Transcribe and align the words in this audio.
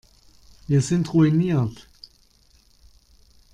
Wir 0.65 0.81
sind 0.81 1.13
ruiniert. 1.13 1.87